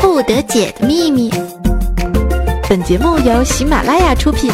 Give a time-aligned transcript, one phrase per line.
[0.00, 1.30] 不得解的秘密。
[2.66, 4.50] 本节目由喜马拉雅出品。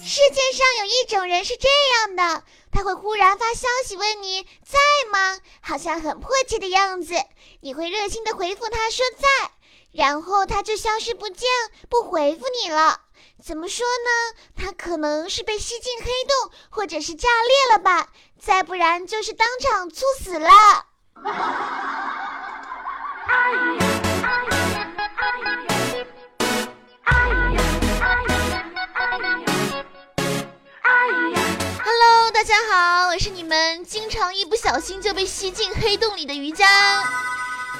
[0.00, 4.78] 世界上有一种人是这样的，他会忽然发消息问你在
[5.10, 7.14] 吗，好像很迫切的样子，
[7.60, 9.50] 你会热心的回复他说在，
[9.90, 11.48] 然后他就消失不见，
[11.88, 13.00] 不回复你了。
[13.44, 14.38] 怎么说呢？
[14.56, 18.08] 他可能是被吸进黑洞，或者是炸裂了吧，
[18.40, 20.48] 再不然就是当场猝死了。
[21.24, 21.34] Hello，
[32.32, 36.66] 大家好，我是你们经常一不小心就被吸进黑洞里的瑜伽，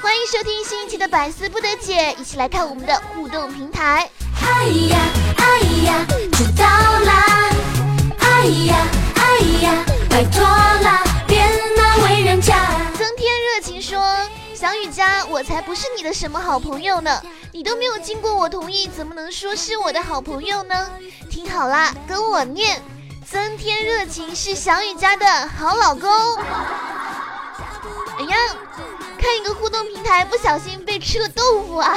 [0.01, 4.09] 欢迎收听新一期的百思不得解，一起来看我们的互动平台。
[4.41, 4.97] 哎呀
[5.37, 7.49] 哎呀，知道啦！
[8.19, 11.03] 哎呀哎呀，拜托啦，
[14.59, 17.21] 小雨佳，我才不是你的什么好朋友呢，
[17.53, 20.89] 你都没有经过我同意，怎么能说是我的好朋友呢？
[21.29, 22.83] 听好啦，跟我念：
[23.25, 25.25] 增添热情是小雨佳的
[25.57, 26.11] 好老公。
[28.17, 28.35] 哎呀，
[29.17, 31.95] 看一个互动平台，不小心被吃了豆腐啊！”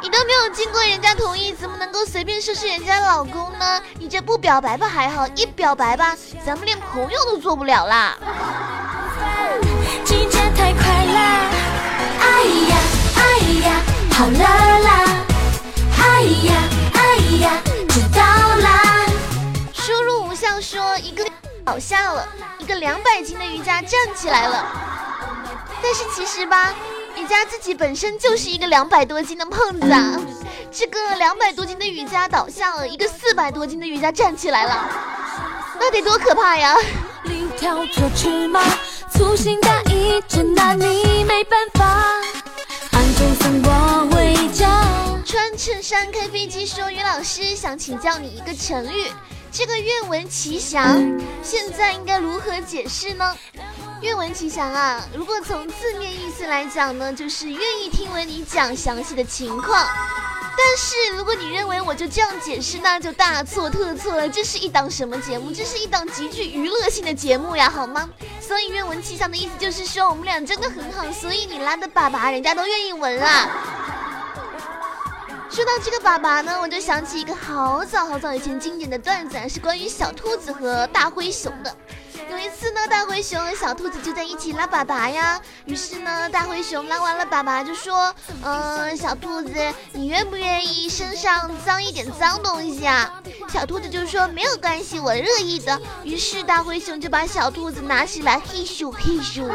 [0.00, 3.82] 你都没有经过人家同意，怎么能够随便说是人家老公呢？
[3.98, 8.16] 你这不表白吧还好，一表白吧，咱们连朋友都做不了啦！
[10.10, 11.48] 季节太快啦！
[12.18, 12.76] 哎呀
[13.14, 13.20] 哎
[13.62, 13.80] 呀，
[14.12, 15.04] 好啦啦！
[16.02, 16.52] 哎呀
[16.94, 17.52] 哎呀，
[17.90, 19.06] 知道啦！
[19.72, 21.24] 输入无效说一个
[21.64, 24.66] 倒下了，一个两百斤的瑜伽站起来了，
[25.80, 26.74] 但是其实吧。
[27.16, 30.18] 瑜伽自己本身就是一个两百多斤的胖子啊，
[30.72, 34.90] 这个两百多斤的瑜伽倒下了，一个四百多斤的瑜伽站起来了，
[35.78, 36.74] 那得多可怕呀！
[45.26, 49.12] 穿衬衫开飞机说，于老师想请教你一个成语，
[49.52, 50.98] 这个愿闻其详，
[51.42, 53.36] 现在应该如何解释呢？
[54.00, 55.06] 愿闻其详啊！
[55.14, 59.86] 如果从字面意思来讲呢，就是愿意听闻你讲详细的情况。
[60.62, 64.28] 但是如果你认为我就这样解释，那就大错特错了。
[64.28, 65.50] 这是一档什么节目？
[65.50, 68.08] 这是一档极具娱乐性的节目呀，好吗？
[68.40, 73.48] 所以愿闻其详的意思就是说我们俩真的很好，所以你拉的粑粑人家都愿意闻啊。
[75.50, 81.74] 说到这个粑粑呢，我就想起一个好早好早以前经典的段子，是关于小兔子和大灰熊的。
[82.40, 85.38] 每次呢，大灰熊和小兔子就在一起拉粑粑呀。
[85.66, 89.52] 于是呢，大灰熊拉完了粑粑就说：“嗯，小兔子，
[89.92, 93.12] 你愿不愿意身上脏一点脏东西啊？”
[93.52, 99.46] 小兔子就说：“没有关系，我乐意的。”于是大灰熊就把小兔子拿起来，嘿咻嘿咻。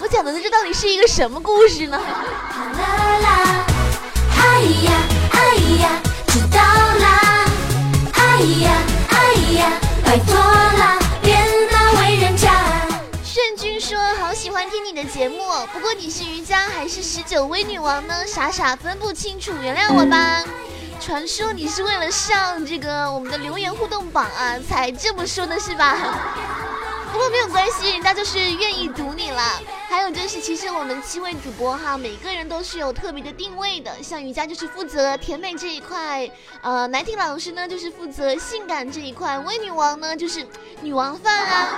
[0.00, 1.98] 我讲的这到底是一个什么故事呢？
[1.98, 3.66] 啦啦，
[4.38, 4.92] 哎呀
[5.32, 5.90] 哎呀，
[6.28, 7.44] 知道啦，
[8.14, 8.97] 哎呀。
[10.08, 11.36] 拜托啦，别
[11.70, 12.50] 那为人家。
[13.22, 15.36] 炫君说：“好喜欢听你的节目，
[15.70, 18.26] 不过你是瑜伽还是十九微女王呢？
[18.26, 20.42] 傻傻分不清楚，原谅我吧。”
[20.98, 25.94] 传说你是为了上这个我们的留言互动榜啊，才这么说的是吧？
[27.12, 29.60] 不过没有关系，人家就是愿意读你了。
[29.88, 33.90] 还有就是，其实我们七位主播哈，每个人都是有特别的定位的。
[34.02, 36.30] 像瑜伽就是负责甜美这一块，
[36.62, 40.46] 呃，南婷老师呢就是负责性感这一块，微女王呢就是
[40.82, 41.68] 女王范啊。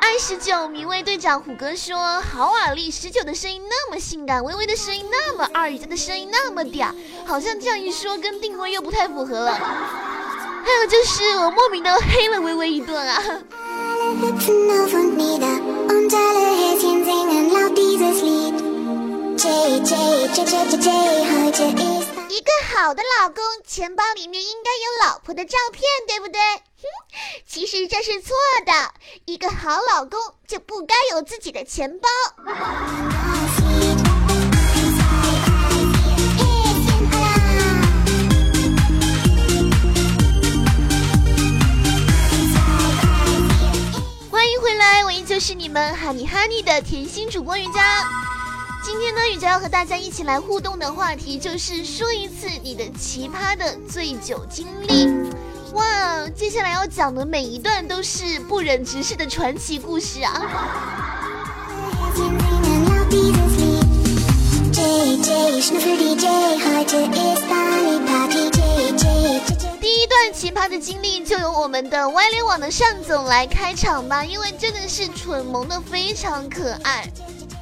[0.00, 6.92] 爱十九名卫队长虎哥说：“好瓦力，十九的声音那么性感，微微的声音那么二，瑜伽的声音那么嗲，
[7.24, 9.54] 好像这样一说跟定位又不太符合了。”
[10.62, 13.22] 还有就是我莫名的黑了微微一顿啊。
[22.28, 26.40] 一个好的老公，钱包里面应该有老婆的照片，对不对？
[27.46, 28.34] 其实这是错
[28.66, 28.72] 的。
[29.26, 30.18] 一个好老公
[30.48, 32.08] 就不该有自己的钱包。
[44.60, 48.06] 回来，我依旧是你们哈尼哈尼的甜心主播瑜伽。
[48.84, 55.08] 今天呢，瑜伽要和大家一起来互动的话题就是说一次你的奇葩的醉酒经历。
[55.72, 60.42] 哇，接下来要讲的每一段都是不忍直视的传奇故事啊！
[69.00, 77.08] 第一段奇葩的经历就由我们的歪联网的单总来开场吧，因为真的是蠢萌的非常可爱。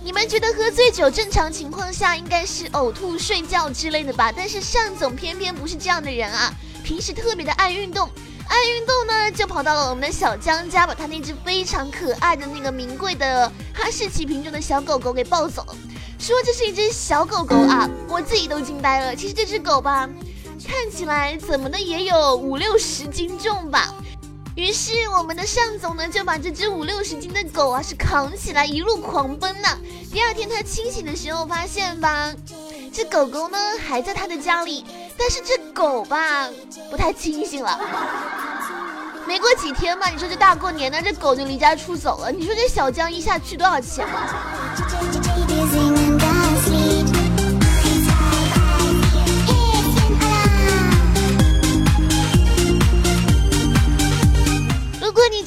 [0.02, 4.32] 你们觉得喝醉酒正常情况下应该是呕吐、睡觉之类的吧？
[4.35, 6.52] 但是单总偏偏不是这样的人啊，
[6.82, 8.08] 平时特别的爱运动，
[8.49, 15.64] 爱运动呢就跑到了我们的小江家，把他那只非常可爱的那个名贵的哈士奇品种的小狗狗给抱走。
[16.19, 19.14] 说这是一只小狗狗啊，我自己都惊呆了。
[19.14, 20.08] 其实这只狗吧，
[20.66, 23.94] 看起来怎么的也有五六十斤重吧。
[24.56, 29.69] 于是我们的尚总呢就把这只五六十斤的狗啊是扛起来一路狂奔呢。
[30.10, 32.32] 第二天他清醒的时候发现吧，
[32.93, 34.84] 这狗狗呢还在他的家里，
[35.16, 36.49] 但是这狗吧
[36.90, 37.78] 不太清醒了。
[39.28, 44.05] 没过几天嘛，你说这大过年的这狗就离家出走了，你说这小江一下去多少钱？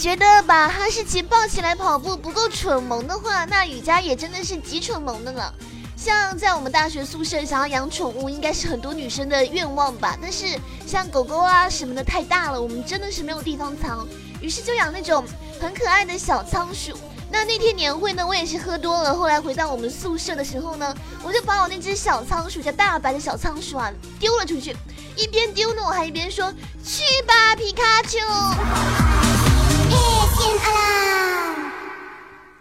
[0.02, 5.54] 觉得把哈士奇抱起来跑步不够蠢萌的话，那雨佳也真的是极蠢萌的呢。
[5.96, 10.18] 像在我们大学宿舍想要养宠物，应该是很多女生的愿望吧。
[10.20, 14.08] 但是像狗狗啊什么的太大了，我们真的是没有地方藏，
[14.42, 15.24] 于是就养那种
[15.60, 16.98] 很可爱的小仓鼠。
[17.30, 19.14] 那那天年会呢，我也是喝多了。
[19.14, 24.76] 后来回到我们宿舍的时候呢，我就把我那只小仓鼠，叫大白的小仓鼠啊，丢了出去。
[25.16, 26.52] 一边丢呢，我还一边说
[26.84, 28.18] ：“去吧，皮卡丘！”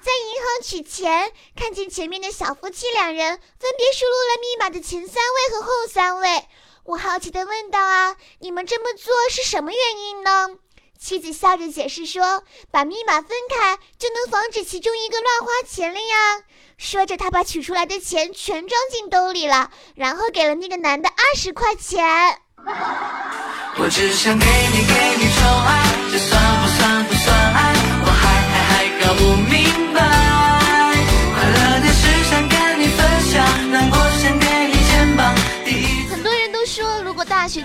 [0.03, 6.45] 在银行取钱，看见前面的小夫妻两人分别输入了密码的前三位和后三位，
[6.85, 10.49] 我好奇的问道：“啊，你们这么做是什么原因呢？”
[10.99, 16.43] 妻子笑着解释说：“把密码分开，就能防止其中一个乱花钱了呀。”
[16.77, 22.43] 说着，他把取出来的钱全装进兜里了，然后给了那个男的二十块钱。
[23.79, 27.00] 我只想给你给你宠爱，这算不算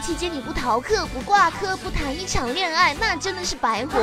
[0.05, 3.99] 期间你不逃课、不挂科、不谈一场恋爱，那真的是白活。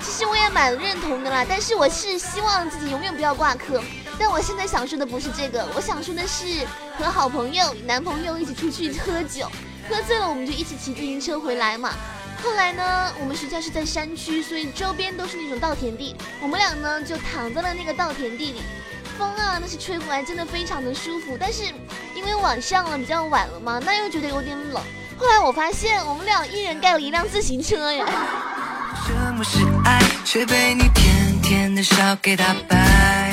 [0.00, 3.82] 其实我也蛮认同的啦，但是我是希望自己永远不要挂科。
[4.18, 6.66] 但我现在想说的不是这个，我想说的是
[6.96, 9.46] 和好朋友、男朋友一起出去喝酒，
[9.90, 11.92] 喝醉了我们就一起骑自行车回来嘛。
[12.42, 18.62] 后来呢，我们学校是在山区，所以周边都是那种稻田地，我们俩呢就躺在了那个稻田地里，
[19.18, 21.36] 风啊那是吹过来，真的非常的舒服。
[21.38, 21.64] 但是
[22.24, 24.82] 因为晚上了比较晚了嘛，那又觉得有点冷。
[25.18, 28.06] 后来我发现我们俩一人盖了一辆自行车呀。
[29.04, 33.32] 什么是爱，却被你甜甜的笑给打败。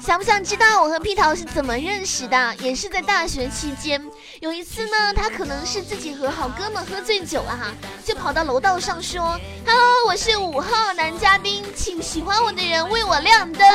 [0.00, 2.56] 想不想知道我和屁桃是怎么认识的？
[2.60, 4.02] 也是在大学期间。
[4.40, 7.66] 有一次呢，他可能是自己和好哥们喝醉酒了哈，
[8.04, 13.68] 就跑到楼道上说：“Hello，我是五号男嘉宾，请喜欢我的人为我亮灯。”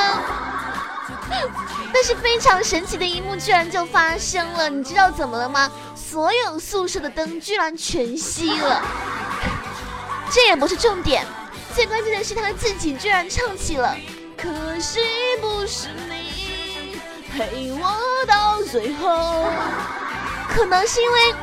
[1.94, 5.72] 但是非常神奇的一幕居然就发生了，你知道怎么了吗？
[5.96, 8.82] 所有宿舍的灯居然全熄了。
[10.32, 11.26] 这也不是重点。
[11.76, 13.96] 最关键的是，他自己居然唱起了
[14.42, 15.00] 《可惜
[15.42, 17.00] 不是你
[17.32, 19.10] 陪我到最后》，
[20.50, 21.34] 可能是因为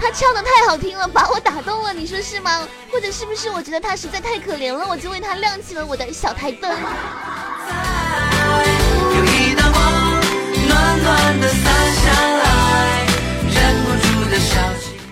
[0.00, 2.66] 他唱的太好听了，把我打动了，你说是吗？
[2.90, 6.76] 或者是不是我觉得他实在太可怜了，我就为他亮起了我的小台灯？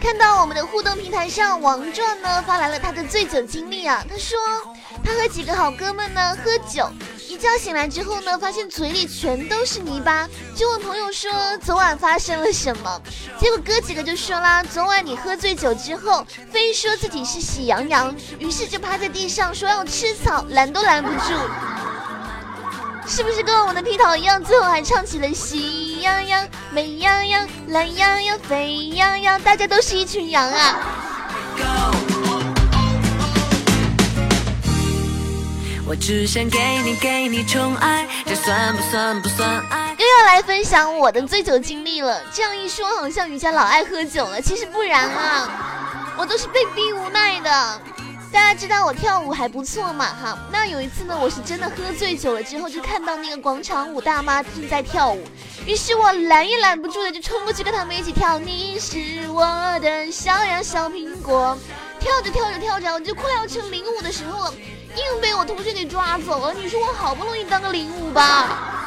[0.00, 4.04] 看到我们的互动平台上，王壮呢发来了他的醉酒经历啊。
[4.08, 4.38] 他说，
[5.04, 6.88] 他和几个好哥们呢喝酒，
[7.28, 13.00] 一觉醒来之后呢，发现嘴里全都是泥巴，就问朋友说昨晚发生了什么。
[13.40, 21.34] 结果哥几个就说啦，昨晚你喝醉酒之后，非说自己是喜羊羊，于是就趴在地上说要吃草，拦都拦不住。
[23.08, 30.76] 是不是跟我们的屁桃一样，最后还唱起了喜羊羊、美羊羊、懒羊羊、沸羊羊，大家都是一群羊啊！
[35.88, 39.94] 我只想给你给你宠爱，这算不算不算爱？
[39.98, 42.20] 又要来分享我的醉酒经历了。
[42.32, 47.80] 这样一说，好像瑜伽老爱喝酒了，其实不然啊，我都是被逼无奈的。
[48.32, 55.24] 大家知道我跳舞还不错嘛哈，那有一次呢，我是真的喝醉酒了之后，就看到那个广场舞大妈正在跳舞，
[55.66, 58.38] 于是我拦也拦不住的就冲过去跟他们一起跳。
[58.38, 59.46] 你是我
[59.80, 61.56] 的小呀小苹果，
[61.98, 64.54] 跳着跳着跳着，我就快要成领舞的时候了，
[64.96, 66.52] 硬被我同学给抓走了。
[66.54, 68.82] 你说我好不容易当个领舞吧？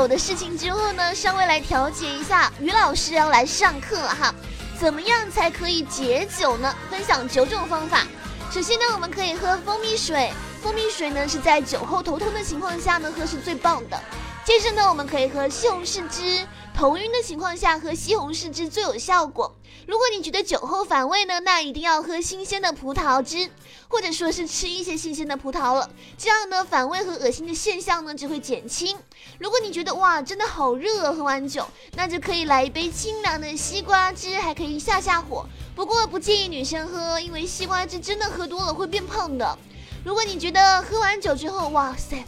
[0.00, 2.50] 有的事情之后呢，稍微来调节一下。
[2.58, 4.34] 于老师要来上课了哈，
[4.80, 6.74] 怎么样才可以解酒呢？
[6.88, 8.06] 分享九种方法。
[8.50, 14.00] 首先呢，我们可以喝蜂蜜水，蜂蜜水呢是在酒后头痛的情况下呢喝是最棒的。
[14.42, 16.46] 接着呢，我们可以喝西红柿汁。
[16.80, 19.54] 头晕的情况下喝西红柿汁最有效果。
[19.86, 23.50] 如果你觉得酒后反胃呢，那一定要喝新鲜的葡萄汁，
[23.86, 25.90] 或者说是吃一些新鲜的葡萄了。
[26.16, 28.96] 这样呢，反胃和恶心的现象呢就会减轻。
[29.38, 35.44] 如果你觉得哇，真的好热，喝完酒，那就可以来一杯清凉的西瓜汁，还可以下下火。
[35.76, 39.58] 不过不建议女生喝，因为西瓜汁真的喝多了会变胖的。
[40.02, 42.24] 如果你觉得喝完酒之后，哇塞，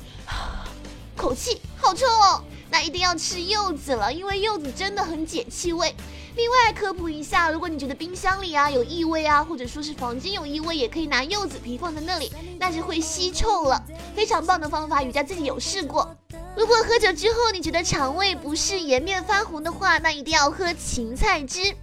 [1.17, 2.45] 口气好臭哦。
[2.73, 5.95] 那一定要吃柚子了，因为柚子真的很解气味。
[6.35, 13.85] 另外科普一下，如果你觉得冰箱里啊有异味啊，或者说是房间有异味，也可以拿柚子皮放在那里，那是会吸臭了。
[14.17, 16.17] 非常棒的方法，雨佳自己有试过。
[16.55, 21.75] 如果喝酒之后你觉得肠胃不适、颜面发红的话，那一定要喝芹菜汁。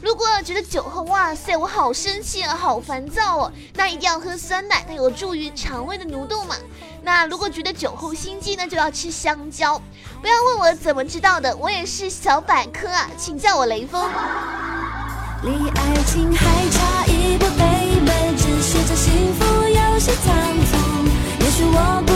[0.00, 6.54] 如果觉得酒后哇塞我好生气啊，好烦躁哦，那一定要喝酸奶，它有助于肠胃的蠕动嘛。
[7.02, 9.80] 那如果觉得酒后心悸呢，就要吃香蕉。
[10.20, 14.08] 不要问我怎么知道的，我也是小百科啊，请叫我雷锋。
[15.42, 20.34] 离爱情还差一步，妹妹，只是这幸福有些仓
[20.66, 20.76] 促。
[21.40, 22.12] 也许我不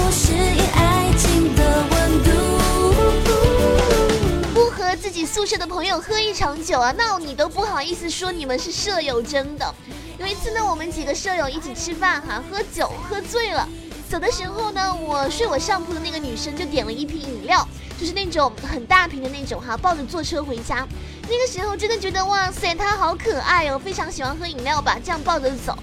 [5.33, 9.75] 宿舍的朋友喝一场酒啊，那你都不好意思说你们是舍友，真的。
[10.19, 13.67] 有一次呢，我们几个舍友一起吃饭哈，喝酒喝醉了。
[14.11, 17.67] 走的时候呢，我睡我上铺的那个女生就点了一瓶饮料，
[17.99, 20.87] 就是那种很大瓶的那种哈，抱着坐车回家。
[21.23, 25.75] 那个时候真的觉得哇塞，她好可爱哦，非常喜欢喝饮料吧，这样抱着走。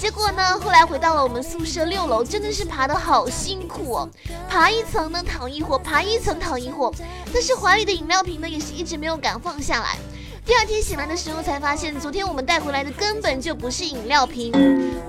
[0.00, 4.08] 结果呢，后来回到了我们宿舍六楼，真的是爬的好辛苦哦，
[4.48, 6.92] 爬一层呢躺一会儿，爬一层躺一会儿。
[7.34, 9.98] 但是怀里的饮料瓶呢，也是一直没有敢放下来。
[10.46, 14.50] 第二天醒来的时候才发现，昨天我们带回来的根本就不是饮料瓶，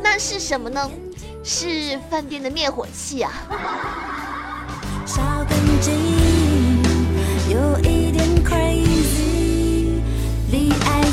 [0.03, 0.91] 那是什么呢？
[1.41, 3.31] 是饭店的灭火器啊！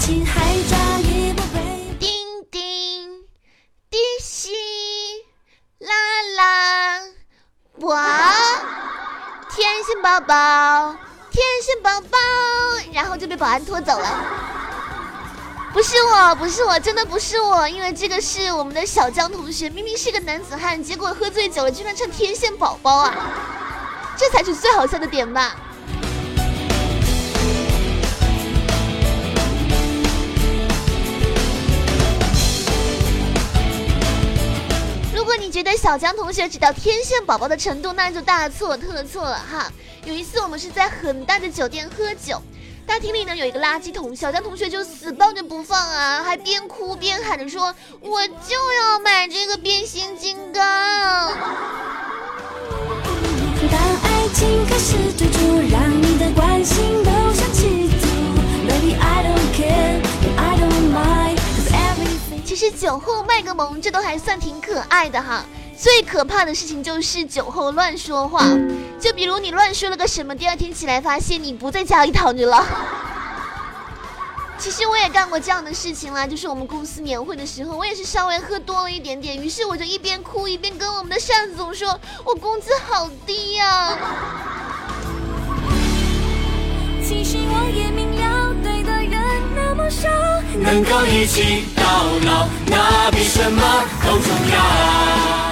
[0.01, 0.25] 叮
[10.03, 10.97] 宝宝，
[11.31, 12.19] 天线宝宝，
[12.93, 14.09] 然后就被保安拖走了。
[15.73, 23.15] 不是我，不是我，真的不是我，因为这个是我们的小江同学，明明是个男子汉，结果喝醉酒了，居然唱天线宝宝啊！
[24.17, 25.55] 这才是最好笑的点吧。
[35.89, 39.73] 小江同学只到天线宝宝的程度，那就大错特错了哈。
[40.05, 42.43] 有一次我们是在很大的酒店喝酒。
[42.87, 51.33] 大厅里呢有一个垃圾桶，小江同学就死抱着不放啊，还边哭边喊着说：“我就要买这个变形金刚。”
[62.45, 65.43] 其实酒后卖个萌，这都还算挺可爱的哈。
[65.81, 68.43] 最可怕的事情就是酒后乱说话，
[69.01, 72.67] 就比如你乱说了个什么，第二天起来发现你不在家里躺着了。
[74.59, 81.89] 其实我也干过这样的事情啦，就是我们公司年会的时候，我也是稍微喝多了一点点，于是我就一边哭一边跟我们的单总说
[82.27, 83.97] ：“我工资好低呀。
[87.07, 90.09] ”其实我也明了，对的人那么少，
[90.61, 91.83] 能够一起到
[92.27, 95.48] 老，那比什么都重要。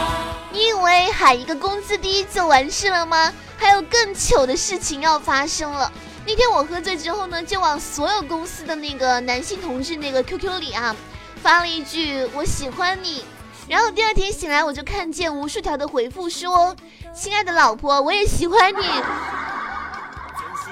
[0.87, 3.33] 你以为喊一个工资低就完事了吗？
[3.59, 5.91] 还有更糗的事情要发生了。
[6.25, 10.95] 那天我喝醉之后呢，就往所有公司的那个男性同志那个 QQ 里啊，
[11.43, 13.25] 发了一句“我喜欢你”。
[13.67, 16.77] 然后第二天醒来，我就看见无数条的回复说
[17.13, 18.87] ：“亲爱的老婆，我也喜欢你。”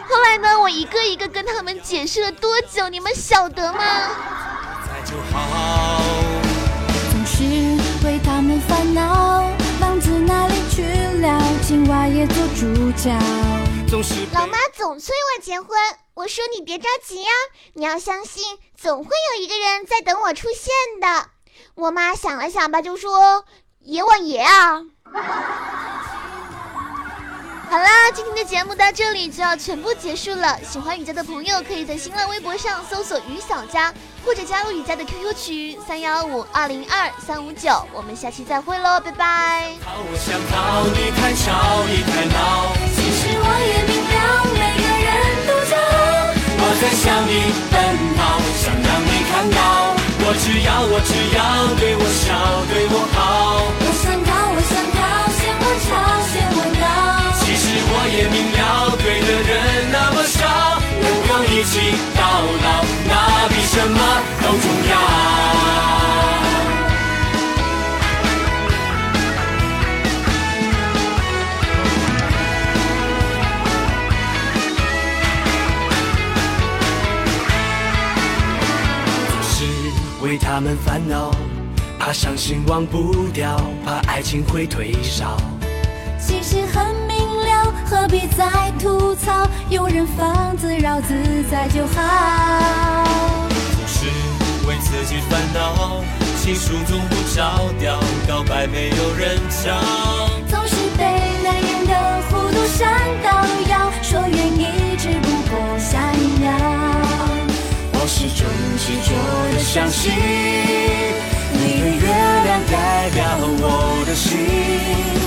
[0.09, 3.83] 后来呢，我一个一个跟他们解释了多久，你们晓得吗？
[11.75, 13.11] 青蛙也做主角。
[14.33, 15.77] 老妈总催我结婚，
[16.15, 17.31] 我说你别着急呀，
[17.73, 18.45] 你要相信，
[18.81, 21.31] 总会有一个人在等我出现的。
[21.75, 23.45] 我妈想了想吧，就说
[23.83, 24.85] ：“爷我爷啊。”
[27.75, 30.57] 好啦今天的节目到这里就要全部结束了。
[30.63, 33.93] 喜欢雨佳的朋友可以在新浪微博上搜索雨小佳
[34.25, 37.85] 或者加入雨佳的 qq 区三幺五二零二三五九。
[37.93, 39.73] 我们下期再会喽拜拜。
[39.85, 41.11] 好我想你你
[42.95, 44.15] 其实我也明了
[44.55, 45.13] 每个人
[45.45, 47.75] 都骄傲我在向你奔
[48.15, 49.59] 跑想让你看到。
[50.21, 52.44] 我只要我只要对我笑。
[61.57, 61.79] 一起
[62.17, 63.97] 到老，那比什么
[64.43, 64.93] 都重要。
[79.29, 79.65] 总是
[80.25, 81.31] 为他们烦恼，
[82.01, 85.37] 怕伤心忘不掉，怕爱情会退烧。
[86.19, 86.64] 其实，
[88.15, 89.45] 必再吐槽？
[89.69, 91.15] 有人放自扰自
[91.51, 93.05] 在就好。
[93.51, 94.07] 总是
[94.69, 96.05] 为自己烦恼，
[96.41, 99.75] 情书总不着调，告白没有人教。
[100.49, 101.05] 总是被
[101.43, 102.89] 男人的糊涂伤
[103.25, 106.53] 到腰，说愿意只不过下一秒。
[107.95, 108.47] 我始终
[108.79, 109.11] 执着
[109.53, 110.13] 的相信，
[111.53, 112.07] 你的月
[112.45, 113.19] 亮代表
[113.59, 114.31] 我的心，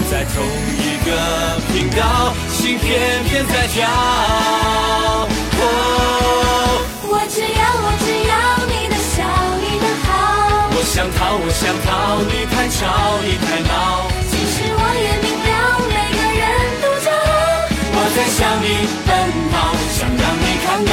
[0.10, 0.41] 在同
[0.79, 1.16] 一个
[1.72, 3.88] 频道，心偏偏在跳。
[7.10, 8.34] 我只要我只要
[8.68, 9.24] 你的笑，
[9.64, 10.08] 你的好。
[10.76, 12.80] 我想逃我想逃，你太吵
[13.24, 13.72] 你太闹。
[14.30, 15.52] 其实我也明了，
[15.88, 16.44] 每个人
[16.82, 17.32] 都骄傲。
[17.96, 18.68] 我在向你
[19.08, 19.10] 奔
[19.52, 19.56] 跑，
[19.96, 20.92] 想让你看到。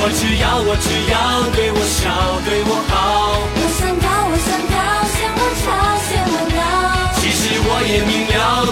[0.00, 1.16] 我只要我只要
[1.56, 2.00] 对我笑
[2.44, 2.92] 对我好，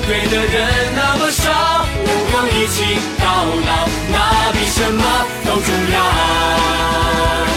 [0.00, 5.03] 对的人那么少，能够一起到老，那比什么
[5.45, 7.55] 都重要。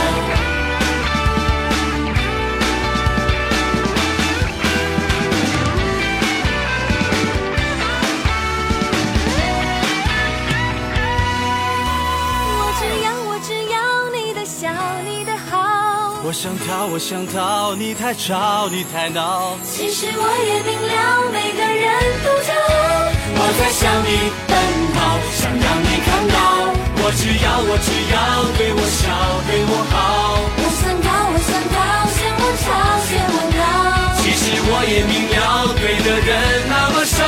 [16.41, 19.59] 想逃，我想逃，你太吵，你太闹。
[19.61, 21.91] 其实我也明了，每个人
[22.23, 23.11] 都骄傲。
[23.35, 24.55] 我在向你奔
[24.95, 26.71] 跑，想让你看到。
[27.03, 28.15] 我只要，我只要
[28.55, 29.11] 对我笑，
[29.51, 30.39] 对我好。
[30.55, 32.71] 我想逃，我想逃，嫌我吵，
[33.03, 34.15] 嫌我闹。
[34.23, 36.31] 其实我也明了，对的人
[36.71, 37.19] 那么少，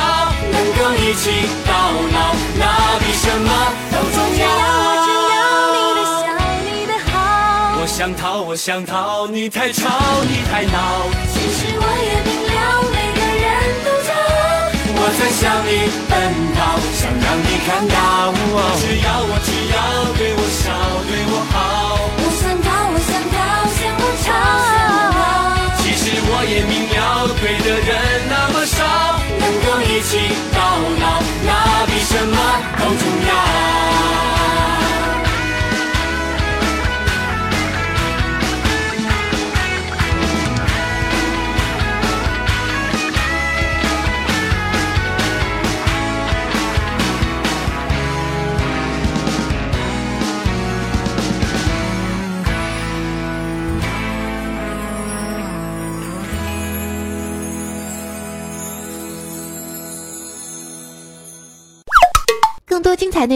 [0.56, 1.28] 能够一起
[8.02, 9.86] 想逃，我想逃，你太吵，
[10.26, 11.06] 你太闹。
[11.30, 13.46] 其实我也明了，每个人
[13.86, 14.42] 都骄傲。
[14.90, 15.70] 我在向你
[16.10, 16.10] 奔
[16.50, 17.94] 跑，想让你看到。
[18.34, 19.78] 我只要，我只要
[20.18, 20.74] 对我笑，
[21.06, 21.54] 对我好。
[22.18, 24.34] 我想逃，我想逃，嫌我吵，
[24.66, 25.78] 嫌我闹。
[25.78, 28.82] 其实我也明了，对的人那么少，
[29.38, 30.18] 能够一起
[30.50, 30.58] 到
[30.98, 32.34] 老，那比什么
[32.80, 34.41] 都重要。